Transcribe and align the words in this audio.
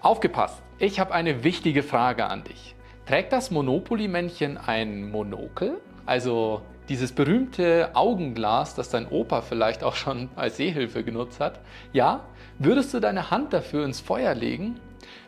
Aufgepasst, 0.00 0.62
ich 0.78 1.00
habe 1.00 1.12
eine 1.12 1.42
wichtige 1.42 1.82
Frage 1.82 2.26
an 2.26 2.44
dich. 2.44 2.76
Trägt 3.04 3.32
das 3.32 3.50
Monopoly-Männchen 3.50 4.56
ein 4.56 5.10
Monokel? 5.10 5.80
Also 6.06 6.62
dieses 6.88 7.10
berühmte 7.10 7.90
Augenglas, 7.94 8.76
das 8.76 8.90
dein 8.90 9.08
Opa 9.08 9.42
vielleicht 9.42 9.82
auch 9.82 9.96
schon 9.96 10.28
als 10.36 10.56
Sehhilfe 10.56 11.02
genutzt 11.02 11.40
hat. 11.40 11.58
Ja, 11.92 12.26
würdest 12.60 12.94
du 12.94 13.00
deine 13.00 13.32
Hand 13.32 13.52
dafür 13.52 13.84
ins 13.84 14.00
Feuer 14.00 14.36
legen? 14.36 14.78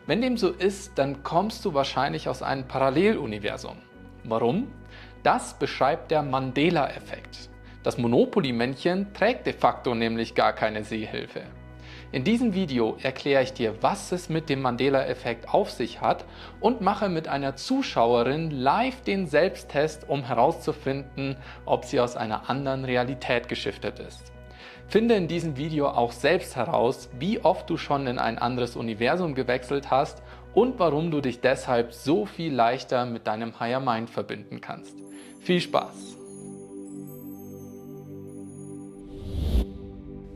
Wenn 0.07 0.21
dem 0.21 0.37
so 0.37 0.51
ist, 0.51 0.97
dann 0.97 1.21
kommst 1.21 1.65
du 1.65 1.73
wahrscheinlich 1.73 2.29
aus 2.29 2.41
einem 2.41 2.65
Paralleluniversum. 2.65 3.75
Warum? 4.23 4.71
Das 5.21 5.59
beschreibt 5.59 6.11
der 6.11 6.23
Mandela-Effekt. 6.23 7.49
Das 7.83 7.97
Monopoly-Männchen 7.97 9.13
trägt 9.13 9.47
de 9.47 9.53
facto 9.53 9.93
nämlich 9.95 10.33
gar 10.33 10.53
keine 10.53 10.85
Sehhilfe. 10.85 11.41
In 12.13 12.25
diesem 12.25 12.53
Video 12.53 12.97
erkläre 13.01 13.41
ich 13.41 13.53
dir, 13.53 13.81
was 13.81 14.11
es 14.11 14.27
mit 14.27 14.49
dem 14.49 14.61
Mandela-Effekt 14.61 15.53
auf 15.53 15.71
sich 15.71 16.01
hat 16.01 16.25
und 16.59 16.81
mache 16.81 17.07
mit 17.07 17.29
einer 17.29 17.55
Zuschauerin 17.55 18.51
live 18.51 18.99
den 19.01 19.27
Selbsttest, 19.27 20.09
um 20.09 20.23
herauszufinden, 20.23 21.37
ob 21.65 21.85
sie 21.85 22.01
aus 22.01 22.17
einer 22.17 22.49
anderen 22.49 22.83
Realität 22.83 23.47
geschiftet 23.47 23.99
ist. 23.99 24.33
Finde 24.89 25.15
in 25.15 25.29
diesem 25.29 25.55
Video 25.55 25.87
auch 25.87 26.11
selbst 26.11 26.57
heraus, 26.57 27.09
wie 27.17 27.39
oft 27.39 27.69
du 27.69 27.77
schon 27.77 28.05
in 28.07 28.19
ein 28.19 28.37
anderes 28.37 28.75
Universum 28.75 29.33
gewechselt 29.33 29.89
hast 29.89 30.21
und 30.53 30.79
warum 30.79 31.11
du 31.11 31.21
dich 31.21 31.39
deshalb 31.39 31.93
so 31.93 32.25
viel 32.25 32.53
leichter 32.53 33.05
mit 33.05 33.25
deinem 33.25 33.57
Higher 33.57 33.79
Mind 33.79 34.09
verbinden 34.09 34.59
kannst. 34.59 34.97
Viel 35.39 35.61
Spaß! 35.61 36.20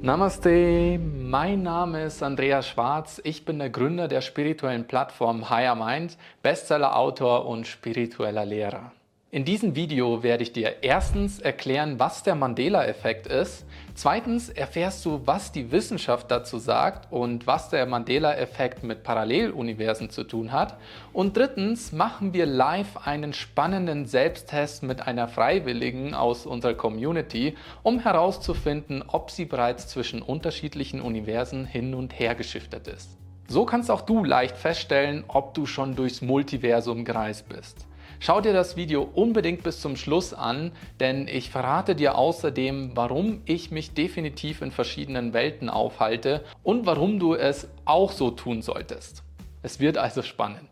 Namaste, 0.05 0.99
mein 0.99 1.63
Name 1.63 2.03
ist 2.03 2.21
Andreas 2.21 2.67
Schwarz. 2.67 3.19
Ich 3.23 3.43
bin 3.43 3.57
der 3.57 3.71
Gründer 3.71 4.07
der 4.07 4.21
spirituellen 4.21 4.85
Plattform 4.85 5.49
Higher 5.49 5.73
Mind, 5.73 6.15
Bestseller-Autor 6.43 7.47
und 7.47 7.65
spiritueller 7.65 8.45
Lehrer. 8.45 8.91
In 9.35 9.43
diesem 9.43 9.75
Video 9.75 10.23
werde 10.23 10.43
ich 10.43 10.53
dir 10.53 10.81
erstens 10.81 11.39
erklären, 11.41 11.99
was 11.99 12.23
der 12.23 12.35
Mandela-Effekt 12.35 13.27
ist. 13.27 13.65
Zweitens 13.93 14.47
erfährst 14.47 15.03
du, 15.03 15.23
was 15.25 15.51
die 15.51 15.73
Wissenschaft 15.73 16.31
dazu 16.31 16.57
sagt 16.57 17.11
und 17.11 17.45
was 17.45 17.67
der 17.67 17.85
Mandela-Effekt 17.85 18.85
mit 18.85 19.03
Paralleluniversen 19.03 20.09
zu 20.09 20.23
tun 20.23 20.53
hat. 20.53 20.77
Und 21.11 21.35
drittens 21.35 21.91
machen 21.91 22.33
wir 22.33 22.45
live 22.45 23.05
einen 23.05 23.33
spannenden 23.33 24.05
Selbsttest 24.05 24.83
mit 24.83 25.05
einer 25.05 25.27
Freiwilligen 25.27 26.13
aus 26.13 26.45
unserer 26.45 26.75
Community, 26.75 27.57
um 27.83 27.99
herauszufinden, 27.99 29.03
ob 29.05 29.31
sie 29.31 29.43
bereits 29.43 29.89
zwischen 29.89 30.21
unterschiedlichen 30.21 31.01
Universen 31.01 31.65
hin 31.65 31.93
und 31.93 32.17
her 32.17 32.35
geschiftet 32.35 32.87
ist. 32.87 33.09
So 33.49 33.65
kannst 33.65 33.91
auch 33.91 34.03
du 34.03 34.23
leicht 34.23 34.55
feststellen, 34.55 35.25
ob 35.27 35.53
du 35.55 35.65
schon 35.65 35.97
durchs 35.97 36.21
Multiversum 36.21 37.03
gereist 37.03 37.49
bist. 37.49 37.85
Schau 38.19 38.41
dir 38.41 38.53
das 38.53 38.75
Video 38.75 39.03
unbedingt 39.03 39.63
bis 39.63 39.81
zum 39.81 39.95
Schluss 39.95 40.33
an, 40.33 40.71
denn 40.99 41.27
ich 41.27 41.49
verrate 41.49 41.95
dir 41.95 42.17
außerdem, 42.17 42.91
warum 42.95 43.41
ich 43.45 43.71
mich 43.71 43.93
definitiv 43.93 44.61
in 44.61 44.71
verschiedenen 44.71 45.33
Welten 45.33 45.69
aufhalte 45.69 46.43
und 46.63 46.85
warum 46.85 47.19
du 47.19 47.35
es 47.35 47.67
auch 47.85 48.11
so 48.11 48.31
tun 48.31 48.61
solltest. 48.61 49.23
Es 49.63 49.79
wird 49.79 49.97
also 49.97 50.21
spannend. 50.21 50.69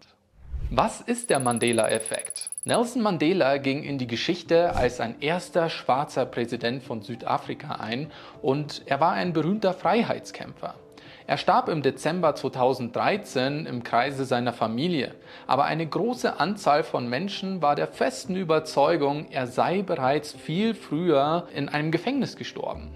Was 0.70 1.02
ist 1.02 1.30
der 1.30 1.40
Mandela-Effekt? 1.40 2.50
Nelson 2.64 3.02
Mandela 3.02 3.58
ging 3.58 3.84
in 3.84 3.98
die 3.98 4.08
Geschichte 4.08 4.76
als 4.76 5.00
ein 5.00 5.22
erster 5.22 5.70
schwarzer 5.70 6.26
Präsident 6.26 6.82
von 6.82 7.02
Südafrika 7.02 7.76
ein 7.76 8.12
und 8.42 8.82
er 8.86 9.00
war 9.00 9.12
ein 9.12 9.34
berühmter 9.34 9.74
Freiheitskämpfer. 9.74 10.76
Er 11.26 11.38
starb 11.38 11.70
im 11.70 11.82
Dezember 11.82 12.36
2013 12.36 13.66
im 13.66 13.84
Kreise 13.84 14.26
seiner 14.26 14.52
Familie, 14.52 15.16
aber 15.48 15.64
eine 15.64 15.88
große 15.88 16.40
Anzahl 16.40 16.84
von 16.84 17.08
Menschen 17.08 17.62
war 17.62 17.76
der 17.76 17.88
festen 17.88 18.36
Überzeugung, 18.36 19.28
er 19.32 19.48
sei 19.48 19.84
bereits 19.84 20.34
viel 20.34 20.74
früher 20.74 21.48
in 21.56 21.70
einem 21.70 21.92
Gefängnis 21.92 22.36
gestorben. 22.36 22.92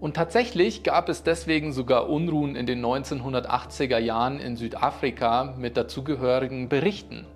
Und 0.00 0.14
tatsächlich 0.14 0.84
gab 0.84 1.08
es 1.08 1.22
deswegen 1.22 1.72
sogar 1.72 2.08
Unruhen 2.08 2.54
in 2.54 2.66
den 2.66 2.84
1980er 2.84 3.98
Jahren 3.98 4.38
in 4.38 4.56
Südafrika 4.56 5.54
mit 5.58 5.76
dazugehörigen 5.76 6.68
Berichten. 6.68 7.26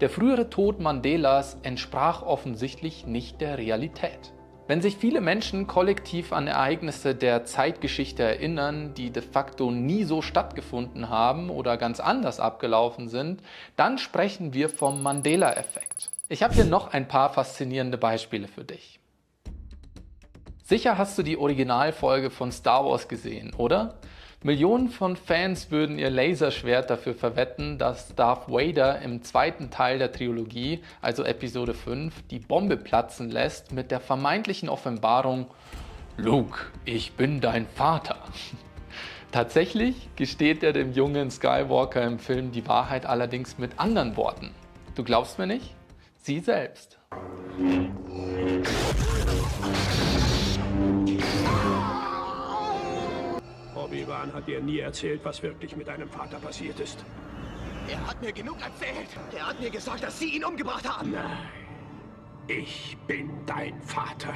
Der 0.00 0.08
frühere 0.08 0.48
Tod 0.48 0.80
Mandelas 0.80 1.58
entsprach 1.62 2.22
offensichtlich 2.22 3.06
nicht 3.06 3.40
der 3.40 3.58
Realität. 3.58 4.32
Wenn 4.68 4.80
sich 4.80 4.96
viele 4.96 5.20
Menschen 5.20 5.66
kollektiv 5.66 6.32
an 6.32 6.46
Ereignisse 6.46 7.16
der 7.16 7.44
Zeitgeschichte 7.44 8.22
erinnern, 8.22 8.94
die 8.94 9.10
de 9.10 9.22
facto 9.22 9.72
nie 9.72 10.04
so 10.04 10.22
stattgefunden 10.22 11.08
haben 11.08 11.50
oder 11.50 11.76
ganz 11.76 11.98
anders 11.98 12.38
abgelaufen 12.38 13.08
sind, 13.08 13.42
dann 13.74 13.98
sprechen 13.98 14.54
wir 14.54 14.68
vom 14.68 15.02
Mandela-Effekt. 15.02 16.10
Ich 16.28 16.44
habe 16.44 16.54
hier 16.54 16.64
noch 16.64 16.92
ein 16.92 17.08
paar 17.08 17.30
faszinierende 17.30 17.98
Beispiele 17.98 18.46
für 18.46 18.62
dich. 18.62 19.00
Sicher 20.62 20.96
hast 20.96 21.18
du 21.18 21.24
die 21.24 21.36
Originalfolge 21.36 22.30
von 22.30 22.52
Star 22.52 22.84
Wars 22.84 23.08
gesehen, 23.08 23.52
oder? 23.54 23.98
Millionen 24.44 24.88
von 24.88 25.14
Fans 25.14 25.70
würden 25.70 26.00
ihr 26.00 26.10
Laserschwert 26.10 26.90
dafür 26.90 27.14
verwetten, 27.14 27.78
dass 27.78 28.16
Darth 28.16 28.50
Vader 28.50 29.00
im 29.00 29.22
zweiten 29.22 29.70
Teil 29.70 29.98
der 29.98 30.10
Trilogie, 30.10 30.80
also 31.00 31.22
Episode 31.22 31.74
5, 31.74 32.22
die 32.28 32.40
Bombe 32.40 32.76
platzen 32.76 33.30
lässt 33.30 33.72
mit 33.72 33.92
der 33.92 34.00
vermeintlichen 34.00 34.68
Offenbarung 34.68 35.46
Luke, 36.16 36.58
ich 36.84 37.12
bin 37.12 37.40
dein 37.40 37.66
Vater. 37.66 38.16
Tatsächlich 39.30 40.08
gesteht 40.16 40.64
er 40.64 40.72
dem 40.72 40.92
jungen 40.92 41.30
Skywalker 41.30 42.02
im 42.02 42.18
Film 42.18 42.50
die 42.50 42.66
Wahrheit 42.66 43.06
allerdings 43.06 43.58
mit 43.58 43.78
anderen 43.78 44.16
Worten. 44.16 44.50
Du 44.96 45.04
glaubst 45.04 45.38
mir 45.38 45.46
nicht? 45.46 45.74
Sie 46.18 46.40
selbst. 46.40 46.98
Obi-Wan 54.02 54.32
hat 54.32 54.48
dir 54.48 54.60
nie 54.60 54.80
erzählt, 54.80 55.20
was 55.24 55.42
wirklich 55.42 55.76
mit 55.76 55.86
deinem 55.86 56.08
Vater 56.08 56.38
passiert 56.38 56.78
ist. 56.80 57.04
Er 57.88 58.04
hat 58.06 58.20
mir 58.20 58.32
genug 58.32 58.56
erzählt. 58.60 59.08
Er 59.36 59.48
hat 59.48 59.60
mir 59.60 59.70
gesagt, 59.70 60.02
dass 60.02 60.18
Sie 60.18 60.36
ihn 60.36 60.44
umgebracht 60.44 60.88
haben. 60.88 61.12
Nein. 61.12 61.38
Ich 62.48 62.96
bin 63.06 63.30
dein 63.46 63.80
Vater. 63.82 64.34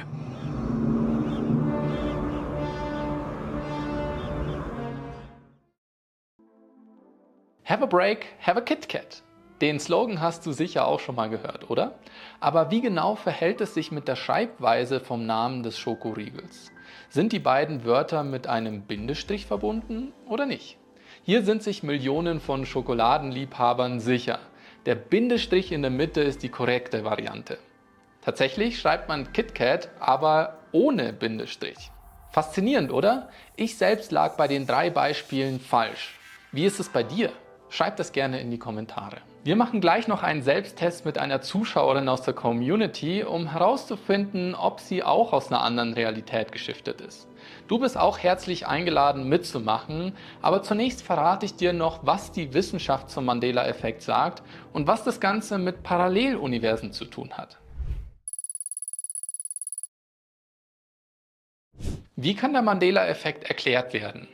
Have 7.65 7.83
a 7.83 7.87
break, 7.87 8.27
have 8.39 8.57
a 8.57 8.61
Kit 8.61 8.87
Kat. 8.87 9.21
Den 9.61 9.79
Slogan 9.79 10.21
hast 10.21 10.45
du 10.45 10.51
sicher 10.51 10.87
auch 10.87 10.99
schon 10.99 11.15
mal 11.15 11.29
gehört, 11.29 11.71
oder? 11.71 11.95
Aber 12.39 12.69
wie 12.69 12.81
genau 12.81 13.15
verhält 13.15 13.59
es 13.59 13.73
sich 13.73 13.91
mit 13.91 14.07
der 14.07 14.15
Schreibweise 14.15 14.99
vom 14.99 15.25
Namen 15.25 15.63
des 15.63 15.79
Schokoriegels? 15.79 16.71
Sind 17.09 17.33
die 17.33 17.39
beiden 17.39 17.83
Wörter 17.83 18.23
mit 18.23 18.45
einem 18.45 18.83
Bindestrich 18.83 19.47
verbunden 19.47 20.13
oder 20.27 20.45
nicht? 20.45 20.77
Hier 21.23 21.43
sind 21.43 21.63
sich 21.63 21.81
Millionen 21.81 22.39
von 22.39 22.67
Schokoladenliebhabern 22.67 23.99
sicher. 23.99 24.39
Der 24.85 24.95
Bindestrich 24.95 25.71
in 25.71 25.81
der 25.81 25.91
Mitte 25.91 26.21
ist 26.21 26.43
die 26.43 26.49
korrekte 26.49 27.03
Variante. 27.03 27.57
Tatsächlich 28.21 28.79
schreibt 28.79 29.09
man 29.09 29.33
KitKat 29.33 29.89
aber 29.99 30.59
ohne 30.71 31.13
Bindestrich. 31.13 31.91
Faszinierend, 32.31 32.91
oder? 32.91 33.29
Ich 33.55 33.77
selbst 33.77 34.11
lag 34.11 34.37
bei 34.37 34.47
den 34.47 34.67
drei 34.67 34.91
Beispielen 34.91 35.59
falsch. 35.59 36.19
Wie 36.51 36.65
ist 36.65 36.79
es 36.79 36.89
bei 36.89 37.01
dir? 37.01 37.31
Schreib 37.69 37.97
das 37.97 38.11
gerne 38.11 38.39
in 38.39 38.49
die 38.49 38.59
Kommentare. 38.59 39.17
Wir 39.43 39.55
machen 39.55 39.81
gleich 39.81 40.07
noch 40.07 40.23
einen 40.23 40.41
Selbsttest 40.41 41.05
mit 41.05 41.17
einer 41.17 41.41
Zuschauerin 41.41 42.09
aus 42.09 42.21
der 42.21 42.33
Community, 42.33 43.23
um 43.23 43.51
herauszufinden, 43.51 44.55
ob 44.55 44.79
sie 44.79 45.03
auch 45.03 45.31
aus 45.31 45.49
einer 45.49 45.61
anderen 45.61 45.93
Realität 45.93 46.51
geschiftet 46.51 47.01
ist. 47.01 47.27
Du 47.67 47.79
bist 47.79 47.97
auch 47.97 48.19
herzlich 48.19 48.67
eingeladen 48.67 49.27
mitzumachen, 49.29 50.13
aber 50.41 50.63
zunächst 50.63 51.01
verrate 51.01 51.45
ich 51.45 51.55
dir 51.55 51.71
noch, 51.73 52.05
was 52.05 52.31
die 52.31 52.53
Wissenschaft 52.53 53.09
zum 53.09 53.25
Mandela-Effekt 53.25 54.01
sagt 54.01 54.43
und 54.73 54.87
was 54.87 55.03
das 55.03 55.19
Ganze 55.19 55.57
mit 55.57 55.83
Paralleluniversen 55.83 56.91
zu 56.91 57.05
tun 57.05 57.33
hat. 57.37 57.57
Wie 62.15 62.35
kann 62.35 62.53
der 62.53 62.63
Mandela-Effekt 62.63 63.43
erklärt 63.43 63.93
werden? 63.93 64.27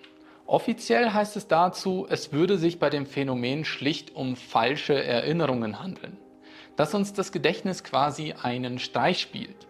Offiziell 0.53 1.09
heißt 1.09 1.35
es 1.35 1.47
dazu, 1.47 2.05
es 2.07 2.31
würde 2.31 2.59
sich 2.59 2.77
bei 2.77 2.91
dem 2.91 3.07
Phänomen 3.07 3.65
schlicht 3.65 4.15
um 4.15 4.35
falsche 4.35 5.03
Erinnerungen 5.03 5.79
handeln, 5.79 6.15
dass 6.75 6.93
uns 6.93 7.11
das 7.11 7.31
Gedächtnis 7.31 7.83
quasi 7.83 8.35
einen 8.39 8.77
Streich 8.77 9.19
spielt. 9.19 9.65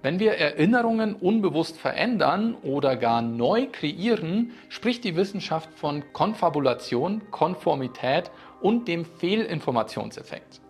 Wenn 0.00 0.20
wir 0.20 0.38
Erinnerungen 0.38 1.14
unbewusst 1.14 1.76
verändern 1.76 2.56
oder 2.62 2.96
gar 2.96 3.20
neu 3.20 3.66
kreieren, 3.70 4.52
spricht 4.70 5.04
die 5.04 5.16
Wissenschaft 5.16 5.68
von 5.74 6.02
Konfabulation, 6.14 7.30
Konformität 7.30 8.30
und 8.62 8.88
dem 8.88 9.04
Fehlinformationseffekt. 9.04 10.62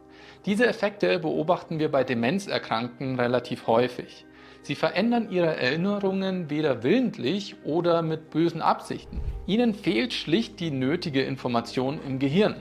Diese 0.45 0.67
Effekte 0.67 1.21
beobachten 1.21 1.79
wir 1.79 1.89
bei 1.89 2.03
Demenzerkrankten 2.03 3.21
relativ 3.21 3.69
häufig. 3.69 4.27
Sie 4.65 4.75
verändern 4.75 5.31
ihre 5.31 5.57
Erinnerungen 5.57 6.49
weder 6.49 6.83
willentlich 6.83 7.55
oder 7.65 8.01
mit 8.01 8.31
bösen 8.31 8.63
Absichten. 8.63 9.21
Ihnen 9.47 9.75
fehlt 9.75 10.15
schlicht 10.15 10.59
die 10.59 10.71
nötige 10.71 11.23
Information 11.23 12.01
im 12.07 12.19
Gehirn. 12.19 12.57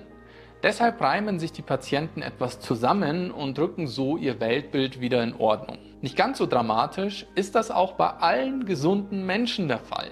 Deshalb 0.63 0.99
reimen 0.99 1.39
sich 1.39 1.53
die 1.53 1.61
Patienten 1.61 2.21
etwas 2.21 2.59
zusammen 2.59 3.31
und 3.31 3.57
drücken 3.57 3.87
so 3.87 4.17
ihr 4.17 4.41
Weltbild 4.41 4.99
wieder 4.99 5.23
in 5.23 5.33
Ordnung. 5.33 5.77
Nicht 6.01 6.17
ganz 6.17 6.39
so 6.39 6.45
dramatisch 6.45 7.25
ist 7.35 7.55
das 7.55 7.71
auch 7.71 7.93
bei 7.93 8.09
allen 8.09 8.65
gesunden 8.65 9.25
Menschen 9.25 9.69
der 9.69 9.79
Fall. 9.79 10.11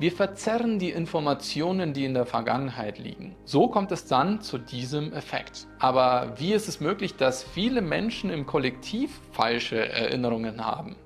Wir 0.00 0.10
verzerren 0.10 0.80
die 0.80 0.90
Informationen, 0.90 1.92
die 1.92 2.04
in 2.04 2.14
der 2.14 2.26
Vergangenheit 2.26 2.98
liegen. 2.98 3.36
So 3.44 3.68
kommt 3.68 3.92
es 3.92 4.06
dann 4.06 4.40
zu 4.40 4.58
diesem 4.58 5.12
Effekt. 5.12 5.68
Aber 5.78 6.34
wie 6.36 6.52
ist 6.52 6.66
es 6.66 6.80
möglich, 6.80 7.14
dass 7.14 7.44
viele 7.44 7.80
Menschen 7.80 8.30
im 8.30 8.44
Kollektiv 8.44 9.20
falsche 9.30 9.88
Erinnerungen 9.88 10.64
haben? 10.66 10.96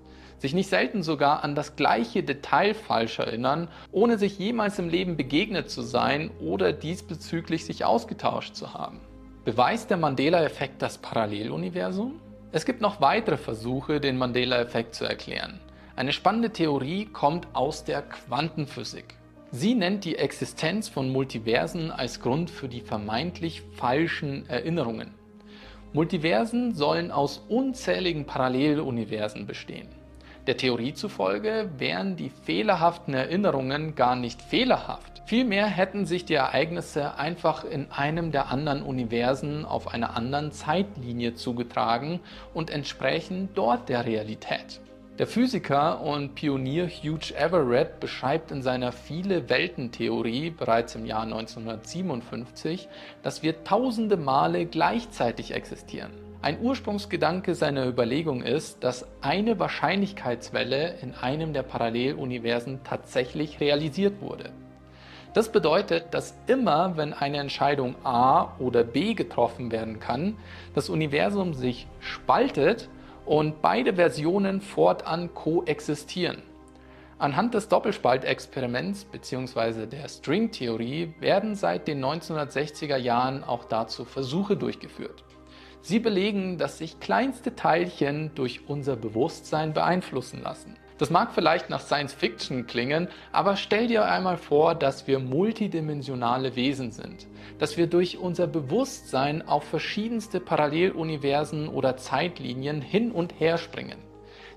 Sich 0.42 0.54
nicht 0.54 0.70
selten 0.70 1.04
sogar 1.04 1.44
an 1.44 1.54
das 1.54 1.76
gleiche 1.76 2.24
Detail 2.24 2.74
falsch 2.74 3.20
erinnern, 3.20 3.68
ohne 3.92 4.18
sich 4.18 4.40
jemals 4.40 4.76
im 4.80 4.88
Leben 4.88 5.16
begegnet 5.16 5.70
zu 5.70 5.82
sein 5.82 6.32
oder 6.40 6.72
diesbezüglich 6.72 7.64
sich 7.64 7.84
ausgetauscht 7.84 8.56
zu 8.56 8.74
haben. 8.74 8.98
Beweist 9.44 9.88
der 9.88 9.98
Mandela-Effekt 9.98 10.82
das 10.82 10.98
Paralleluniversum? 10.98 12.18
Es 12.50 12.64
gibt 12.64 12.80
noch 12.80 13.00
weitere 13.00 13.36
Versuche, 13.36 14.00
den 14.00 14.18
Mandela-Effekt 14.18 14.96
zu 14.96 15.04
erklären. 15.04 15.60
Eine 15.94 16.12
spannende 16.12 16.50
Theorie 16.50 17.06
kommt 17.06 17.46
aus 17.52 17.84
der 17.84 18.02
Quantenphysik. 18.02 19.14
Sie 19.52 19.76
nennt 19.76 20.04
die 20.04 20.16
Existenz 20.16 20.88
von 20.88 21.08
Multiversen 21.08 21.92
als 21.92 22.18
Grund 22.20 22.50
für 22.50 22.66
die 22.66 22.80
vermeintlich 22.80 23.62
falschen 23.76 24.48
Erinnerungen. 24.48 25.14
Multiversen 25.92 26.74
sollen 26.74 27.12
aus 27.12 27.44
unzähligen 27.48 28.24
Paralleluniversen 28.24 29.46
bestehen. 29.46 30.01
Der 30.48 30.56
Theorie 30.56 30.92
zufolge 30.92 31.70
wären 31.78 32.16
die 32.16 32.28
fehlerhaften 32.28 33.14
Erinnerungen 33.14 33.94
gar 33.94 34.16
nicht 34.16 34.42
fehlerhaft. 34.42 35.22
Vielmehr 35.24 35.66
hätten 35.66 36.04
sich 36.04 36.24
die 36.24 36.34
Ereignisse 36.34 37.14
einfach 37.14 37.64
in 37.64 37.92
einem 37.92 38.32
der 38.32 38.48
anderen 38.48 38.82
Universen 38.82 39.64
auf 39.64 39.94
einer 39.94 40.16
anderen 40.16 40.50
Zeitlinie 40.50 41.34
zugetragen 41.34 42.18
und 42.54 42.70
entsprechen 42.70 43.50
dort 43.54 43.88
der 43.88 44.04
Realität. 44.04 44.80
Der 45.18 45.28
Physiker 45.28 46.00
und 46.00 46.34
Pionier 46.34 46.88
Hugh 46.88 47.32
Everett 47.36 48.00
beschreibt 48.00 48.50
in 48.50 48.62
seiner 48.62 48.90
Viele-Welten-Theorie 48.90 50.50
bereits 50.50 50.96
im 50.96 51.06
Jahr 51.06 51.22
1957, 51.22 52.88
dass 53.22 53.44
wir 53.44 53.62
tausende 53.62 54.16
Male 54.16 54.66
gleichzeitig 54.66 55.52
existieren. 55.54 56.21
Ein 56.42 56.60
Ursprungsgedanke 56.60 57.54
seiner 57.54 57.86
Überlegung 57.86 58.42
ist, 58.42 58.82
dass 58.82 59.06
eine 59.20 59.60
Wahrscheinlichkeitswelle 59.60 60.96
in 61.00 61.14
einem 61.14 61.52
der 61.52 61.62
Paralleluniversen 61.62 62.80
tatsächlich 62.82 63.60
realisiert 63.60 64.20
wurde. 64.20 64.50
Das 65.34 65.52
bedeutet, 65.52 66.06
dass 66.10 66.34
immer, 66.48 66.96
wenn 66.96 67.12
eine 67.12 67.38
Entscheidung 67.38 67.94
A 68.02 68.56
oder 68.58 68.82
B 68.82 69.14
getroffen 69.14 69.70
werden 69.70 70.00
kann, 70.00 70.36
das 70.74 70.90
Universum 70.90 71.54
sich 71.54 71.86
spaltet 72.00 72.88
und 73.24 73.62
beide 73.62 73.94
Versionen 73.94 74.60
fortan 74.60 75.32
koexistieren. 75.34 76.42
Anhand 77.18 77.54
des 77.54 77.68
Doppelspaltexperiments 77.68 79.04
bzw. 79.04 79.86
der 79.86 80.08
Stringtheorie 80.08 81.14
werden 81.20 81.54
seit 81.54 81.86
den 81.86 82.04
1960er 82.04 82.96
Jahren 82.96 83.44
auch 83.44 83.64
dazu 83.64 84.04
Versuche 84.04 84.56
durchgeführt. 84.56 85.22
Sie 85.82 85.98
belegen, 85.98 86.58
dass 86.58 86.78
sich 86.78 87.00
kleinste 87.00 87.56
Teilchen 87.56 88.30
durch 88.36 88.68
unser 88.68 88.94
Bewusstsein 88.94 89.72
beeinflussen 89.72 90.40
lassen. 90.40 90.76
Das 90.98 91.10
mag 91.10 91.32
vielleicht 91.32 91.68
nach 91.68 91.80
Science 91.80 92.12
Fiction 92.12 92.68
klingen, 92.68 93.08
aber 93.32 93.56
stell 93.56 93.88
dir 93.88 94.04
einmal 94.04 94.36
vor, 94.36 94.76
dass 94.76 95.08
wir 95.08 95.18
multidimensionale 95.18 96.54
Wesen 96.54 96.92
sind, 96.92 97.26
dass 97.58 97.76
wir 97.76 97.88
durch 97.88 98.18
unser 98.18 98.46
Bewusstsein 98.46 99.42
auf 99.42 99.64
verschiedenste 99.64 100.38
Paralleluniversen 100.38 101.68
oder 101.68 101.96
Zeitlinien 101.96 102.80
hin 102.80 103.10
und 103.10 103.40
her 103.40 103.58
springen, 103.58 103.98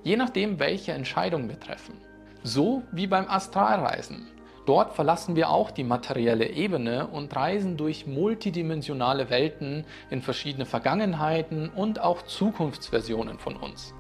je 0.04 0.18
nachdem, 0.18 0.60
welche 0.60 0.92
Entscheidung 0.92 1.50
wir 1.50 1.60
treffen. 1.60 1.96
So 2.44 2.84
wie 2.92 3.08
beim 3.08 3.28
Astralreisen. 3.28 4.28
Dort 4.66 4.94
verlassen 4.94 5.36
wir 5.36 5.52
auch 5.52 5.70
die 5.70 5.84
materielle 5.84 6.50
Ebene 6.50 7.08
und 7.08 7.36
reisen 7.36 7.78
durch 7.78 8.08
multidimensionale 8.08 9.30
Welten 9.30 9.86
in 10.10 10.24
verschiedene 10.24 10.66
Vergangenheiten 10.66 11.70
und 11.70 12.02
auch 12.02 12.24
Zukunftsversionen 12.24 13.38
von 13.38 13.58
uns. 13.58 13.94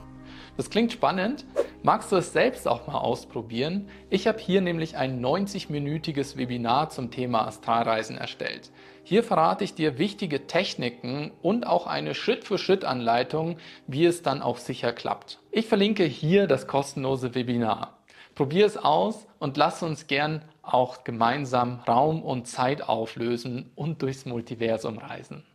Das 0.57 0.69
klingt 0.69 0.91
spannend. 0.91 1.45
Magst 1.83 2.11
du 2.11 2.15
es 2.15 2.33
selbst 2.33 2.67
auch 2.67 2.87
mal 2.87 2.97
ausprobieren? 2.97 3.89
Ich 4.09 4.25
habe 4.25 4.39
hier 4.39 4.61
nämlich 4.61 4.97
ein 4.97 5.23
90-minütiges 5.23 6.37
Webinar 6.37 6.89
zum 6.89 7.11
Thema 7.11 7.45
Astralreisen 7.45 8.17
erstellt. 8.17 8.71
Hier 9.03 9.21
verrate 9.21 9.63
ich 9.63 9.75
dir 9.75 9.99
wichtige 9.99 10.47
Techniken 10.47 11.31
und 11.43 11.67
auch 11.67 11.85
eine 11.85 12.15
Schritt-für-Schritt-Anleitung, 12.15 13.57
wie 13.85 14.05
es 14.05 14.23
dann 14.23 14.41
auch 14.41 14.57
sicher 14.57 14.93
klappt. 14.93 15.39
Ich 15.51 15.67
verlinke 15.67 16.05
hier 16.05 16.47
das 16.47 16.65
kostenlose 16.65 17.35
Webinar. 17.35 17.99
Probier 18.33 18.65
es 18.65 18.77
aus 18.77 19.27
und 19.39 19.57
lass 19.57 19.83
uns 19.83 20.07
gern 20.07 20.41
auch 20.65 21.03
gemeinsam 21.03 21.79
Raum 21.87 22.23
und 22.23 22.47
Zeit 22.47 22.81
auflösen 22.81 23.71
und 23.75 24.01
durchs 24.01 24.25
Multiversum 24.25 24.97
reisen. 24.97 25.45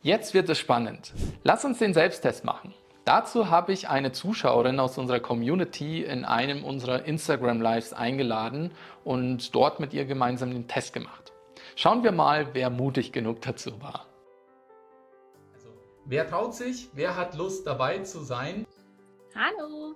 Jetzt 0.00 0.32
wird 0.32 0.48
es 0.48 0.58
spannend. 0.58 1.12
Lass 1.42 1.64
uns 1.64 1.78
den 1.78 1.92
Selbsttest 1.92 2.44
machen. 2.44 2.72
Dazu 3.04 3.50
habe 3.50 3.72
ich 3.72 3.88
eine 3.88 4.12
Zuschauerin 4.12 4.78
aus 4.80 4.98
unserer 4.98 5.18
Community 5.18 6.04
in 6.04 6.24
einem 6.24 6.62
unserer 6.62 7.04
Instagram 7.04 7.60
Lives 7.60 7.92
eingeladen 7.92 8.70
und 9.02 9.54
dort 9.54 9.80
mit 9.80 9.94
ihr 9.94 10.04
gemeinsam 10.04 10.50
den 10.50 10.68
Test 10.68 10.92
gemacht. 10.92 11.32
Schauen 11.74 12.04
wir 12.04 12.12
mal, 12.12 12.54
wer 12.54 12.70
mutig 12.70 13.12
genug 13.12 13.40
dazu 13.40 13.80
war. 13.80 14.06
Also, 15.54 15.70
wer 16.04 16.28
traut 16.28 16.54
sich? 16.54 16.90
Wer 16.92 17.16
hat 17.16 17.34
Lust 17.34 17.66
dabei 17.66 18.00
zu 18.00 18.20
sein? 18.20 18.66
Hallo. 19.34 19.94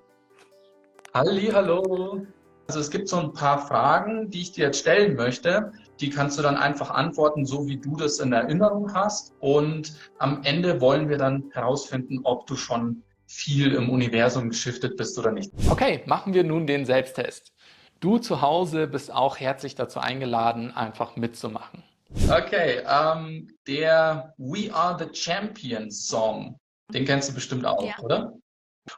Halli, 1.14 1.50
hallo. 1.52 2.26
Also 2.68 2.80
es 2.80 2.90
gibt 2.90 3.06
so 3.06 3.18
ein 3.18 3.34
paar 3.34 3.66
Fragen, 3.66 4.30
die 4.30 4.40
ich 4.40 4.52
dir 4.52 4.66
jetzt 4.66 4.78
stellen 4.78 5.14
möchte. 5.14 5.70
Die 6.00 6.08
kannst 6.08 6.38
du 6.38 6.42
dann 6.42 6.56
einfach 6.56 6.88
antworten, 6.88 7.44
so 7.44 7.66
wie 7.66 7.76
du 7.76 7.96
das 7.96 8.18
in 8.18 8.32
Erinnerung 8.32 8.94
hast. 8.94 9.34
Und 9.40 9.92
am 10.18 10.42
Ende 10.42 10.80
wollen 10.80 11.10
wir 11.10 11.18
dann 11.18 11.50
herausfinden, 11.52 12.20
ob 12.24 12.46
du 12.46 12.56
schon 12.56 13.02
viel 13.26 13.74
im 13.74 13.90
Universum 13.90 14.48
geschiftet 14.48 14.96
bist 14.96 15.18
oder 15.18 15.32
nicht. 15.32 15.52
Okay, 15.68 16.02
machen 16.06 16.32
wir 16.32 16.44
nun 16.44 16.66
den 16.66 16.86
Selbsttest. 16.86 17.52
Du 18.00 18.16
zu 18.16 18.40
Hause 18.40 18.86
bist 18.86 19.12
auch 19.12 19.38
herzlich 19.38 19.74
dazu 19.74 20.00
eingeladen, 20.00 20.74
einfach 20.74 21.16
mitzumachen. 21.16 21.82
Okay, 22.30 22.80
ähm, 22.88 23.48
der 23.66 24.32
We 24.38 24.72
Are 24.72 24.98
the 24.98 25.14
Champions 25.14 26.06
Song, 26.06 26.58
den 26.88 27.04
kennst 27.04 27.28
du 27.28 27.34
bestimmt 27.34 27.66
auch, 27.66 27.84
ja. 27.84 27.98
oder? 28.02 28.32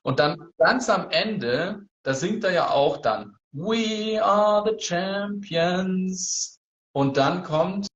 Und 0.02 0.21
dann 0.21 0.38
ganz 0.59 0.88
am 0.88 1.11
Ende, 1.11 1.87
da 2.04 2.14
singt 2.14 2.44
er 2.44 2.52
ja 2.52 2.70
auch 2.70 2.99
dann 2.99 3.37
We 3.52 4.20
are 4.23 4.64
the 4.68 4.76
champions. 4.78 6.58
Und 6.92 7.16
dann 7.16 7.44
kommt 7.44 7.87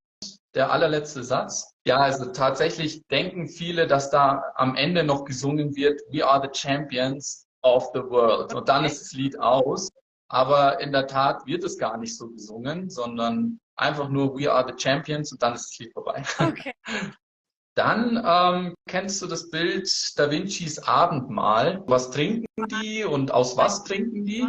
der 0.55 0.71
allerletzte 0.71 1.23
Satz. 1.23 1.73
Ja, 1.85 1.97
also 1.97 2.31
tatsächlich 2.31 3.05
denken 3.07 3.47
viele, 3.47 3.87
dass 3.87 4.09
da 4.09 4.43
am 4.55 4.75
Ende 4.75 5.03
noch 5.03 5.25
gesungen 5.25 5.75
wird, 5.75 6.01
We 6.11 6.25
are 6.25 6.41
the 6.41 6.57
champions 6.57 7.45
of 7.61 7.89
the 7.93 8.01
world. 8.01 8.53
Und 8.53 8.69
dann 8.69 8.85
ist 8.85 9.01
das 9.01 9.11
Lied 9.13 9.39
aus. 9.39 9.89
Aber 10.29 10.79
in 10.79 10.91
der 10.91 11.07
Tat 11.07 11.45
wird 11.45 11.63
es 11.63 11.77
gar 11.77 11.97
nicht 11.97 12.15
so 12.15 12.29
gesungen, 12.29 12.89
sondern 12.89 13.59
einfach 13.75 14.09
nur 14.09 14.37
We 14.37 14.51
are 14.51 14.65
the 14.67 14.81
champions 14.81 15.31
und 15.31 15.41
dann 15.41 15.55
ist 15.55 15.71
das 15.71 15.79
Lied 15.79 15.93
vorbei. 15.93 16.23
Okay. 16.39 16.73
Dann 17.75 18.21
ähm, 18.25 18.75
kennst 18.87 19.21
du 19.21 19.27
das 19.27 19.49
Bild 19.49 19.89
Da 20.17 20.29
Vincis 20.29 20.79
Abendmahl. 20.79 21.83
Was 21.87 22.11
trinken 22.11 22.67
die 22.67 23.03
und 23.03 23.31
aus 23.31 23.55
was 23.57 23.83
trinken 23.83 24.25
die? 24.25 24.45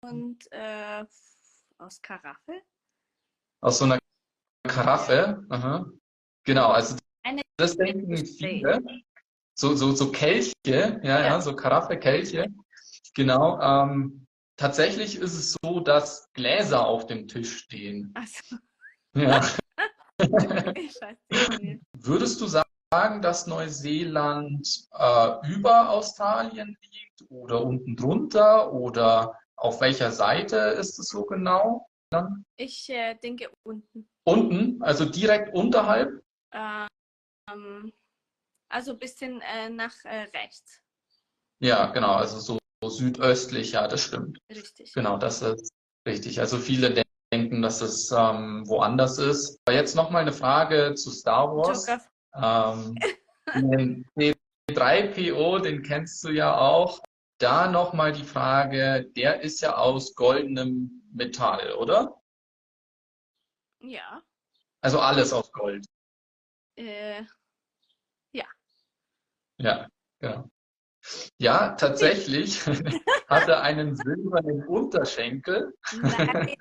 Und 0.00 0.46
äh, 0.52 1.04
aus 1.78 2.00
Karaffe. 2.02 2.62
Aus 3.60 3.78
so 3.78 3.86
einer 3.86 3.98
Karaffe. 4.64 5.44
Aha. 5.48 5.86
Genau, 6.44 6.68
also 6.68 6.96
das 7.56 7.76
denken 7.76 8.16
viele. 8.26 8.82
So, 9.54 9.74
so, 9.74 9.92
so 9.92 10.12
Kelche, 10.12 10.52
ja, 10.66 11.00
ja, 11.02 11.20
ja, 11.20 11.40
so 11.40 11.56
Karaffe, 11.56 11.98
Kelche. 11.98 12.48
Genau. 13.14 13.58
Ähm, 13.60 14.26
tatsächlich 14.56 15.16
ist 15.16 15.34
es 15.34 15.56
so, 15.62 15.80
dass 15.80 16.30
Gläser 16.34 16.86
auf 16.86 17.06
dem 17.06 17.26
Tisch 17.26 17.56
stehen. 17.56 18.12
Ach 18.14 18.26
so. 18.26 18.56
Ja. 19.14 19.40
Würdest 21.92 22.40
du 22.40 22.46
sagen, 22.46 23.22
dass 23.22 23.46
Neuseeland 23.46 24.88
äh, 24.92 25.48
über 25.48 25.90
Australien 25.90 26.76
liegt 26.82 27.30
oder 27.30 27.62
unten 27.62 27.96
drunter 27.96 28.72
oder 28.72 29.38
auf 29.56 29.80
welcher 29.80 30.12
Seite 30.12 30.56
ist 30.56 30.98
es 30.98 31.08
so 31.08 31.24
genau? 31.24 31.88
Ich 32.56 32.88
äh, 32.90 33.14
denke 33.14 33.50
unten. 33.64 34.08
Unten, 34.24 34.82
also 34.82 35.04
direkt 35.04 35.54
unterhalb? 35.54 36.22
Ähm, 36.52 37.92
Also 38.68 38.92
ein 38.92 38.98
bisschen 38.98 39.40
äh, 39.40 39.68
nach 39.70 39.94
äh, 40.04 40.28
rechts. 40.34 40.82
Ja, 41.60 41.86
genau, 41.86 42.14
also 42.14 42.38
so 42.38 42.58
südöstlich, 42.88 43.72
ja, 43.72 43.88
das 43.88 44.02
stimmt. 44.02 44.38
Richtig. 44.50 44.92
Genau, 44.92 45.16
das 45.16 45.42
ist 45.42 45.72
richtig. 46.06 46.40
Also 46.40 46.58
viele 46.58 46.94
denken, 47.32 47.62
dass 47.62 47.80
es 47.80 48.10
ähm, 48.12 48.66
woanders 48.66 49.18
ist. 49.18 49.60
Aber 49.66 49.76
jetzt 49.76 49.96
nochmal 49.96 50.22
eine 50.22 50.32
Frage 50.32 50.94
zu 50.94 51.10
Star 51.10 51.54
Wars. 51.54 51.86
Ähm, 52.34 52.96
den 53.54 54.06
C3PO, 54.70 55.60
den 55.60 55.82
kennst 55.82 56.22
du 56.24 56.30
ja 56.30 56.56
auch. 56.56 57.00
Da 57.38 57.70
nochmal 57.70 58.12
die 58.12 58.24
Frage, 58.24 59.10
der 59.16 59.42
ist 59.42 59.60
ja 59.60 59.76
aus 59.76 60.14
goldenem 60.14 61.02
Metall, 61.12 61.72
oder? 61.74 62.20
Ja. 63.80 64.22
Also 64.80 65.00
alles 65.00 65.32
aus 65.32 65.52
Gold. 65.52 65.84
Äh, 66.76 67.22
ja. 68.32 68.46
Ja, 69.58 69.88
genau. 70.18 70.48
Ja, 71.38 71.70
tatsächlich 71.70 72.64
hat 73.28 73.48
er 73.48 73.62
einen 73.62 73.96
silbernen 73.96 74.64
Unterschenkel. 74.66 75.74
Nein. 76.02 76.54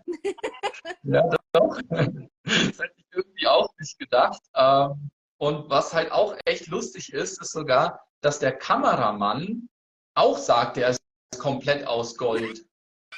ja, 1.03 1.29
doch. 1.53 1.79
Das 1.89 2.07
hätte 2.43 2.93
ich 2.97 3.05
irgendwie 3.11 3.47
auch 3.47 3.69
nicht 3.79 3.99
gedacht. 3.99 4.41
Ähm, 4.55 5.11
und 5.37 5.69
was 5.69 5.93
halt 5.93 6.11
auch 6.11 6.35
echt 6.45 6.67
lustig 6.67 7.13
ist, 7.13 7.39
ist 7.41 7.51
sogar, 7.51 8.01
dass 8.21 8.39
der 8.39 8.53
Kameramann 8.53 9.69
auch 10.15 10.37
sagt, 10.37 10.77
er 10.77 10.89
ist 10.89 10.99
komplett 11.37 11.85
aus 11.87 12.17
Gold. 12.17 12.65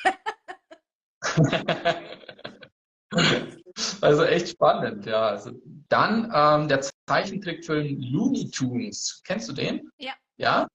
also 4.01 4.23
echt 4.23 4.49
spannend, 4.49 5.05
ja. 5.05 5.27
Also 5.27 5.51
dann 5.89 6.31
ähm, 6.33 6.67
der 6.67 6.81
Zeichentrickfilm 7.07 7.99
Looney 7.99 8.49
Tunes. 8.49 9.21
Kennst 9.25 9.47
du 9.49 9.53
den? 9.53 9.89
Ja. 9.97 10.13
Ja? 10.37 10.67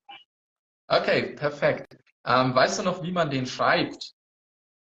Okay, 0.92 1.34
perfekt. 1.36 1.96
Ähm, 2.26 2.54
weißt 2.54 2.78
du 2.78 2.82
noch, 2.82 3.02
wie 3.02 3.12
man 3.12 3.30
den 3.30 3.46
schreibt? 3.46 4.12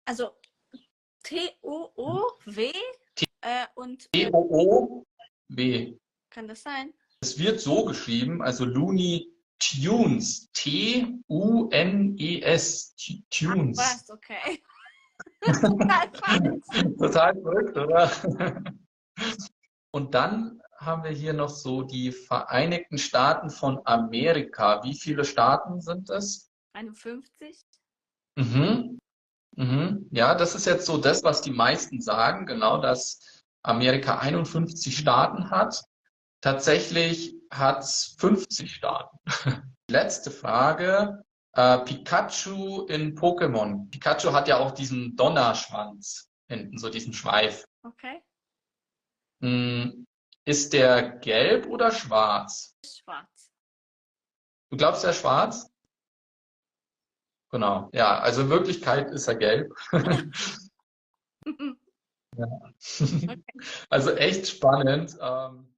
Also 0.06 0.38
T-O-O-W 1.24 2.72
äh, 3.42 3.66
und. 3.74 4.12
T-O-O-W. 4.12 5.98
Kann 6.30 6.48
das 6.48 6.62
sein? 6.62 6.94
Es 7.22 7.40
wird 7.40 7.60
so 7.60 7.86
geschrieben, 7.86 8.44
also 8.44 8.66
Looney 8.66 9.34
Tunes. 9.58 10.48
T-U-N-E-S. 10.54 11.26
Tunes. 13.32 13.80
Ach, 13.80 13.94
was, 13.94 14.12
okay. 14.12 14.62
Total 17.00 17.34
verrückt, 17.34 17.76
oder? 17.78 18.12
Und 19.92 20.14
dann 20.14 20.62
haben 20.86 21.04
wir 21.04 21.12
hier 21.12 21.34
noch 21.34 21.50
so 21.50 21.82
die 21.82 22.12
Vereinigten 22.12 22.98
Staaten 22.98 23.50
von 23.50 23.80
Amerika. 23.86 24.84
Wie 24.84 24.94
viele 24.94 25.26
Staaten 25.26 25.82
sind 25.82 26.10
es? 26.10 26.52
51. 26.74 27.62
Mhm. 28.36 29.00
Mhm. 29.56 30.08
Ja, 30.12 30.36
das 30.36 30.56
ist 30.56 30.66
jetzt 30.66 30.86
so 30.86 30.98
das, 30.98 31.24
was 31.24 31.42
die 31.42 31.52
meisten 31.52 32.02
sagen, 32.02 32.46
genau, 32.46 32.80
dass 32.80 33.44
Amerika 33.64 34.20
51 34.20 34.98
Staaten 34.98 35.50
hat. 35.50 35.84
Tatsächlich 36.42 37.36
hat 37.52 37.80
es 37.80 38.16
50 38.20 38.74
Staaten. 38.74 39.18
Letzte 39.90 40.32
Frage. 40.32 41.24
Äh, 41.54 41.80
Pikachu 41.80 42.86
in 42.88 43.18
Pokémon. 43.18 43.90
Pikachu 43.90 44.34
hat 44.34 44.48
ja 44.48 44.58
auch 44.58 44.72
diesen 44.72 45.16
Donnerschwanz 45.16 46.30
hinten, 46.48 46.78
so 46.78 46.90
diesen 46.90 47.14
Schweif. 47.14 47.66
Okay. 47.84 48.22
Hm, 49.42 50.06
ist 50.46 50.74
der 50.74 51.18
gelb 51.18 51.68
oder 51.68 51.92
schwarz? 51.92 52.78
Schwarz. 52.86 53.52
Du 54.70 54.78
glaubst, 54.78 55.04
er 55.04 55.10
ist 55.12 55.20
schwarz? 55.20 55.72
Genau. 57.52 57.90
Ja, 57.94 58.20
also 58.20 58.42
in 58.42 58.50
Wirklichkeit 58.50 59.12
ist 59.12 59.28
er 59.28 59.36
gelb. 59.36 59.74
ja. 62.38 62.48
okay. 62.88 63.44
Also 63.90 64.12
echt 64.12 64.48
spannend. 64.48 65.18
Ähm, 65.22 65.75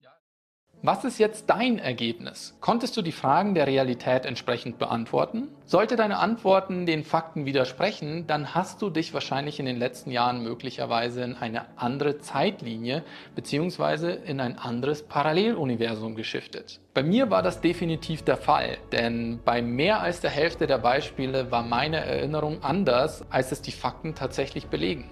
was 0.87 1.03
ist 1.03 1.19
jetzt 1.19 1.49
dein 1.49 1.79
Ergebnis? 1.79 2.55
Konntest 2.61 2.95
du 2.95 3.01
die 3.01 3.11
Fragen 3.11 3.53
der 3.55 3.67
Realität 3.67 4.25
entsprechend 4.25 4.77
beantworten? 4.77 5.49
Sollte 5.65 5.97
deine 5.97 6.17
Antworten 6.17 6.85
den 6.85 7.03
Fakten 7.03 7.45
widersprechen, 7.45 8.25
dann 8.25 8.55
hast 8.55 8.81
du 8.81 8.89
dich 8.89 9.13
wahrscheinlich 9.13 9.59
in 9.59 9.65
den 9.65 9.75
letzten 9.75 10.11
Jahren 10.11 10.41
möglicherweise 10.41 11.23
in 11.23 11.35
eine 11.35 11.65
andere 11.75 12.19
Zeitlinie 12.19 13.03
bzw. 13.35 14.13
in 14.25 14.39
ein 14.39 14.57
anderes 14.57 15.03
Paralleluniversum 15.03 16.15
geschiftet. 16.15 16.79
Bei 16.93 17.03
mir 17.03 17.29
war 17.29 17.43
das 17.43 17.59
definitiv 17.59 18.23
der 18.23 18.37
Fall, 18.37 18.77
denn 18.93 19.41
bei 19.43 19.61
mehr 19.61 19.99
als 19.99 20.21
der 20.21 20.31
Hälfte 20.31 20.67
der 20.67 20.77
Beispiele 20.77 21.51
war 21.51 21.63
meine 21.63 21.97
Erinnerung 21.97 22.63
anders, 22.63 23.29
als 23.29 23.51
es 23.51 23.61
die 23.61 23.73
Fakten 23.73 24.15
tatsächlich 24.15 24.67
belegen. 24.67 25.09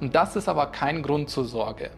Und 0.00 0.14
das 0.14 0.34
ist 0.34 0.48
aber 0.48 0.68
kein 0.68 1.02
Grund 1.02 1.28
zur 1.28 1.44
Sorge. 1.44 1.90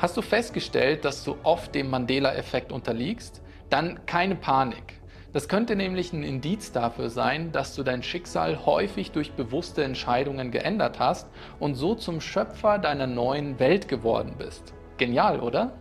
Hast 0.00 0.16
du 0.16 0.22
festgestellt, 0.22 1.04
dass 1.04 1.24
du 1.24 1.36
oft 1.42 1.74
dem 1.74 1.90
Mandela-Effekt 1.90 2.72
unterliegst? 2.72 3.42
Dann 3.68 4.06
keine 4.06 4.34
Panik. 4.34 4.98
Das 5.34 5.46
könnte 5.46 5.76
nämlich 5.76 6.14
ein 6.14 6.22
Indiz 6.22 6.72
dafür 6.72 7.10
sein, 7.10 7.52
dass 7.52 7.74
du 7.74 7.82
dein 7.82 8.02
Schicksal 8.02 8.64
häufig 8.64 9.10
durch 9.10 9.32
bewusste 9.32 9.84
Entscheidungen 9.84 10.52
geändert 10.52 10.98
hast 10.98 11.28
und 11.58 11.74
so 11.74 11.94
zum 11.94 12.22
Schöpfer 12.22 12.78
deiner 12.78 13.06
neuen 13.06 13.58
Welt 13.58 13.88
geworden 13.88 14.36
bist. 14.38 14.72
Genial, 14.96 15.38
oder? 15.38 15.76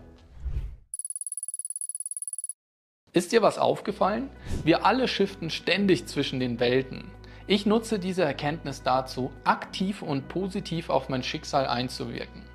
Ist 3.14 3.32
dir 3.32 3.42
was 3.42 3.58
aufgefallen? 3.58 4.30
Wir 4.66 4.86
alle 4.86 5.08
shiften 5.08 5.50
ständig 5.50 6.08
zwischen 6.08 6.42
den 6.42 6.60
Welten. 6.60 7.10
Ich 7.48 7.66
nutze 7.66 8.00
diese 8.00 8.26
Erkenntnis 8.26 8.84
dazu, 8.84 9.32
aktiv 9.46 10.02
und 10.02 10.28
positiv 10.28 10.90
auf 10.90 11.08
mein 11.08 11.24
Schicksal 11.24 11.68
einzuwirken. 11.68 12.49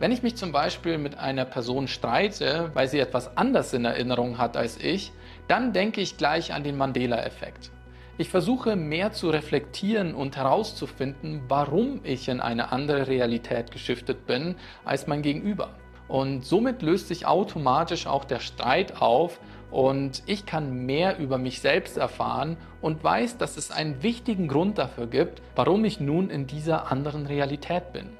Wenn 0.00 0.12
ich 0.12 0.22
mich 0.22 0.36
zum 0.36 0.52
Beispiel 0.52 0.96
mit 0.96 1.18
einer 1.18 1.44
Person 1.44 1.88
streite, 1.88 2.70
weil 2.74 2.86
sie 2.86 3.00
etwas 3.00 3.36
anders 3.36 3.72
in 3.72 3.84
Erinnerung 3.84 4.38
hat 4.38 4.56
als 4.56 4.76
ich, 4.76 5.10
dann 5.48 5.72
denke 5.72 6.00
ich 6.00 6.16
gleich 6.16 6.52
an 6.54 6.62
den 6.62 6.76
Mandela-Effekt. 6.76 7.72
Ich 8.16 8.28
versuche 8.28 8.76
mehr 8.76 9.12
zu 9.12 9.30
reflektieren 9.30 10.14
und 10.14 10.36
herauszufinden, 10.36 11.42
warum 11.48 11.98
ich 12.04 12.28
in 12.28 12.40
eine 12.40 12.70
andere 12.70 13.08
Realität 13.08 13.72
geschiftet 13.72 14.24
bin 14.26 14.54
als 14.84 15.08
mein 15.08 15.22
Gegenüber. 15.22 15.70
Und 16.06 16.44
somit 16.44 16.80
löst 16.82 17.08
sich 17.08 17.26
automatisch 17.26 18.06
auch 18.06 18.24
der 18.24 18.38
Streit 18.38 19.02
auf 19.02 19.40
und 19.72 20.22
ich 20.26 20.46
kann 20.46 20.86
mehr 20.86 21.18
über 21.18 21.38
mich 21.38 21.60
selbst 21.60 21.96
erfahren 21.96 22.56
und 22.80 23.02
weiß, 23.02 23.36
dass 23.36 23.56
es 23.56 23.72
einen 23.72 24.00
wichtigen 24.02 24.46
Grund 24.46 24.78
dafür 24.78 25.08
gibt, 25.08 25.42
warum 25.56 25.84
ich 25.84 25.98
nun 25.98 26.30
in 26.30 26.46
dieser 26.46 26.92
anderen 26.92 27.26
Realität 27.26 27.92
bin. 27.92 28.17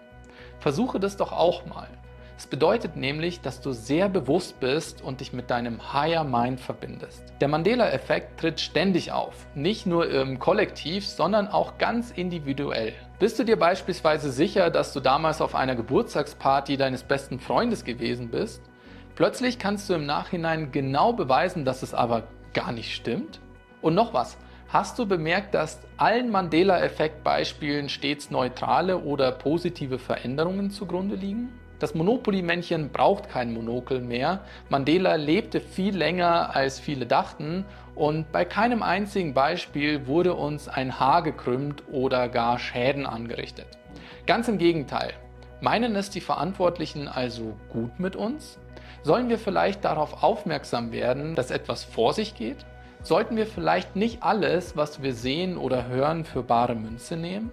Versuche 0.60 0.98
das 0.98 1.16
doch 1.16 1.32
auch 1.32 1.66
mal. 1.66 1.88
Es 2.38 2.46
bedeutet 2.46 2.94
nämlich, 2.94 3.40
dass 3.40 3.60
du 3.60 3.72
sehr 3.72 4.08
bewusst 4.08 4.60
bist 4.60 5.02
und 5.02 5.20
dich 5.20 5.32
mit 5.32 5.50
deinem 5.50 5.92
Higher 5.92 6.22
Mind 6.22 6.60
verbindest. 6.60 7.24
Der 7.40 7.48
Mandela-Effekt 7.48 8.38
tritt 8.38 8.60
ständig 8.60 9.10
auf, 9.10 9.34
nicht 9.56 9.86
nur 9.86 10.08
im 10.08 10.38
Kollektiv, 10.38 11.04
sondern 11.04 11.48
auch 11.48 11.78
ganz 11.78 12.12
individuell. 12.12 12.92
Bist 13.18 13.40
du 13.40 13.44
dir 13.44 13.58
beispielsweise 13.58 14.30
sicher, 14.30 14.70
dass 14.70 14.92
du 14.92 15.00
damals 15.00 15.40
auf 15.40 15.56
einer 15.56 15.74
Geburtstagsparty 15.74 16.76
deines 16.76 17.02
besten 17.02 17.40
Freundes 17.40 17.82
gewesen 17.82 18.30
bist? 18.30 18.62
Plötzlich 19.16 19.58
kannst 19.58 19.90
du 19.90 19.94
im 19.94 20.06
Nachhinein 20.06 20.70
genau 20.70 21.12
beweisen, 21.12 21.64
dass 21.64 21.82
es 21.82 21.92
aber 21.92 22.22
gar 22.54 22.70
nicht 22.70 22.94
stimmt. 22.94 23.40
Und 23.82 23.96
noch 23.96 24.14
was, 24.14 24.38
Hast 24.70 24.98
du 24.98 25.06
bemerkt, 25.06 25.54
dass 25.54 25.80
allen 25.96 26.30
Mandela-Effekt-Beispielen 26.30 27.88
stets 27.88 28.30
neutrale 28.30 28.98
oder 28.98 29.32
positive 29.32 29.98
Veränderungen 29.98 30.70
zugrunde 30.70 31.14
liegen? 31.14 31.58
Das 31.78 31.94
Monopoly-Männchen 31.94 32.90
braucht 32.90 33.30
kein 33.30 33.54
Monokel 33.54 34.02
mehr. 34.02 34.40
Mandela 34.68 35.14
lebte 35.14 35.60
viel 35.60 35.96
länger, 35.96 36.54
als 36.54 36.78
viele 36.78 37.06
dachten. 37.06 37.64
Und 37.94 38.30
bei 38.30 38.44
keinem 38.44 38.82
einzigen 38.82 39.32
Beispiel 39.32 40.06
wurde 40.06 40.34
uns 40.34 40.68
ein 40.68 41.00
Haar 41.00 41.22
gekrümmt 41.22 41.84
oder 41.90 42.28
gar 42.28 42.58
Schäden 42.58 43.06
angerichtet. 43.06 43.68
Ganz 44.26 44.48
im 44.48 44.58
Gegenteil. 44.58 45.14
Meinen 45.62 45.96
es 45.96 46.10
die 46.10 46.20
Verantwortlichen 46.20 47.08
also 47.08 47.56
gut 47.70 47.98
mit 47.98 48.16
uns? 48.16 48.58
Sollen 49.02 49.30
wir 49.30 49.38
vielleicht 49.38 49.87
darauf 49.87 50.22
aufmerksam 50.22 50.92
werden, 50.92 51.37
dass 51.37 51.50
etwas 51.50 51.84
vor 51.84 52.12
sich 52.12 52.34
geht? 52.34 52.66
Sollten 53.08 53.38
wir 53.38 53.46
vielleicht 53.46 53.96
nicht 53.96 54.22
alles, 54.22 54.76
was 54.76 55.02
wir 55.02 55.14
sehen 55.14 55.56
oder 55.56 55.88
hören, 55.88 56.26
für 56.26 56.42
bare 56.42 56.74
Münze 56.74 57.16
nehmen? 57.16 57.50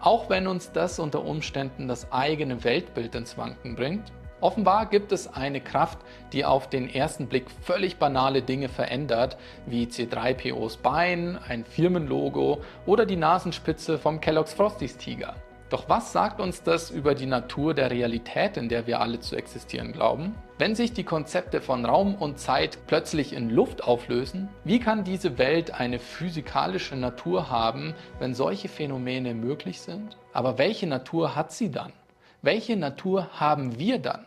Auch 0.00 0.30
wenn 0.30 0.46
uns 0.46 0.72
das 0.72 0.98
unter 0.98 1.26
Umständen 1.26 1.88
das 1.88 2.10
eigene 2.10 2.64
Weltbild 2.64 3.14
ins 3.14 3.36
Wanken 3.36 3.76
bringt? 3.76 4.10
Offenbar 4.40 4.86
gibt 4.86 5.12
es 5.12 5.30
eine 5.30 5.60
Kraft, 5.60 5.98
die 6.32 6.46
auf 6.46 6.70
den 6.70 6.88
ersten 6.88 7.26
Blick 7.26 7.50
völlig 7.60 7.98
banale 7.98 8.40
Dinge 8.40 8.70
verändert, 8.70 9.36
wie 9.66 9.84
C3POs 9.84 10.78
Bein, 10.78 11.36
ein 11.36 11.66
Firmenlogo 11.66 12.62
oder 12.86 13.04
die 13.04 13.16
Nasenspitze 13.16 13.98
vom 13.98 14.22
Kellogg's 14.22 14.54
Frosties 14.54 14.96
Tiger. 14.96 15.34
Doch 15.70 15.86
was 15.86 16.12
sagt 16.12 16.40
uns 16.40 16.62
das 16.62 16.90
über 16.90 17.14
die 17.14 17.26
Natur 17.26 17.74
der 17.74 17.90
Realität, 17.90 18.56
in 18.56 18.70
der 18.70 18.86
wir 18.86 19.00
alle 19.00 19.20
zu 19.20 19.36
existieren 19.36 19.92
glauben? 19.92 20.34
Wenn 20.56 20.74
sich 20.74 20.94
die 20.94 21.04
Konzepte 21.04 21.60
von 21.60 21.84
Raum 21.84 22.14
und 22.14 22.38
Zeit 22.38 22.78
plötzlich 22.86 23.34
in 23.34 23.50
Luft 23.50 23.84
auflösen, 23.84 24.48
wie 24.64 24.80
kann 24.80 25.04
diese 25.04 25.36
Welt 25.36 25.78
eine 25.78 25.98
physikalische 25.98 26.96
Natur 26.96 27.50
haben, 27.50 27.94
wenn 28.18 28.34
solche 28.34 28.68
Phänomene 28.68 29.34
möglich 29.34 29.82
sind? 29.82 30.16
Aber 30.32 30.56
welche 30.56 30.86
Natur 30.86 31.36
hat 31.36 31.52
sie 31.52 31.70
dann? 31.70 31.92
Welche 32.40 32.76
Natur 32.76 33.28
haben 33.38 33.78
wir 33.78 33.98
dann? 33.98 34.24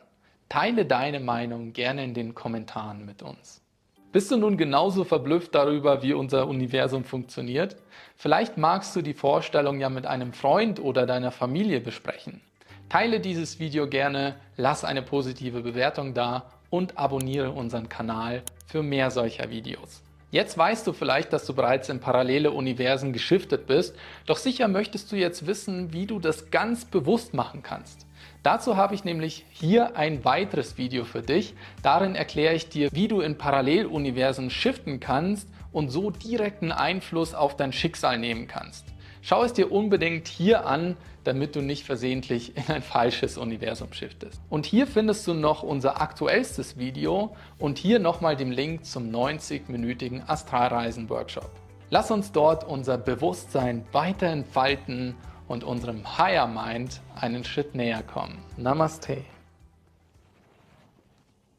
Teile 0.48 0.86
deine 0.86 1.20
Meinung 1.20 1.74
gerne 1.74 2.04
in 2.04 2.14
den 2.14 2.36
Kommentaren 2.36 3.04
mit 3.04 3.24
uns. 3.24 3.62
Bist 4.12 4.30
du 4.30 4.36
nun 4.36 4.58
genauso 4.58 5.06
verblüfft 5.06 5.56
darüber, 5.56 6.04
wie 6.04 6.12
unser 6.12 6.50
Universum 6.50 7.06
funktioniert? 7.06 7.78
Vielleicht 8.18 8.58
magst 8.58 8.94
du 8.94 9.02
die 9.02 9.14
Vorstellung 9.14 9.80
ja 9.80 9.90
mit 9.90 10.06
einem 10.06 10.34
Freund 10.34 10.82
oder 10.82 11.06
deiner 11.06 11.32
Familie 11.32 11.80
besprechen. 11.80 12.42
Teile 12.90 13.22
dieses 13.22 13.60
Video 13.62 13.88
gerne, 13.88 14.36
lass 14.58 14.84
eine 14.84 15.02
positive 15.02 15.62
Bewertung 15.62 16.14
da 16.14 16.52
und 16.70 16.98
abonniere 16.98 17.52
unseren 17.52 17.88
Kanal 17.88 18.44
für 18.68 18.84
mehr 18.84 19.12
solcher 19.12 19.50
Videos. 19.50 20.02
Jetzt 20.30 20.58
weißt 20.58 20.86
du 20.88 20.92
vielleicht, 20.92 21.32
dass 21.32 21.46
du 21.46 21.54
bereits 21.54 21.88
in 21.88 22.02
parallele 22.02 22.52
Universen 22.52 23.14
geschiftet 23.14 23.66
bist, 23.66 23.96
doch 24.26 24.38
sicher 24.38 24.68
möchtest 24.68 25.10
du 25.14 25.16
jetzt 25.16 25.48
wissen, 25.48 25.94
wie 25.94 26.06
du 26.06 26.20
das 26.20 26.52
ganz 26.52 26.84
bewusst 26.84 27.34
machen 27.34 27.64
kannst. 27.64 28.06
Dazu 28.44 28.76
habe 28.76 28.96
ich 28.96 29.04
nämlich 29.04 29.46
hier 29.52 29.96
ein 29.96 30.26
weiteres 30.26 30.78
Video 30.78 31.06
für 31.06 31.22
dich. 31.22 31.54
Darin 31.84 32.16
erkläre 32.16 32.56
ich 32.56 32.70
dir, 32.70 32.90
wie 32.92 33.08
du 33.08 33.22
in 33.22 33.38
Paralleluniversen 33.38 34.50
shiften 34.50 35.00
kannst 35.00 35.48
und 35.72 35.90
so 35.90 36.10
direkten 36.10 36.72
Einfluss 36.72 37.36
auf 37.36 37.56
dein 37.56 37.72
Schicksal 37.72 38.18
nehmen 38.18 38.48
kannst. 38.48 38.86
Schau 39.22 39.44
es 39.44 39.54
dir 39.54 39.72
unbedingt 39.72 40.28
hier 40.28 40.66
an, 40.66 40.98
damit 41.24 41.56
du 41.56 41.62
nicht 41.62 41.86
versehentlich 41.86 42.58
in 42.58 42.74
ein 42.74 42.82
falsches 42.82 43.38
Universum 43.38 43.94
shiftest. 43.94 44.42
Und 44.50 44.66
hier 44.66 44.88
findest 44.88 45.28
du 45.28 45.36
noch 45.36 45.62
unser 45.62 46.02
aktuellstes 46.02 46.80
Video 46.80 47.36
und 47.60 47.78
hier 47.78 48.00
nochmal 48.00 48.36
den 48.36 48.52
Link 48.52 48.86
zum 48.86 49.12
90-minütigen 49.12 50.28
Astralreisen-Workshop. 50.28 51.52
Lass 51.92 52.10
uns 52.10 52.32
dort 52.32 52.64
unser 52.64 52.98
Bewusstsein 52.98 53.86
weiter 53.92 54.28
entfalten 54.28 55.16
und 55.52 55.64
unserem 55.64 56.18
Higher 56.18 56.48
Mind 56.48 57.02
einen 57.16 57.44
Schritt 57.44 57.76
näher 57.76 58.04
kommen. 58.04 58.40
Namaste. 58.58 59.24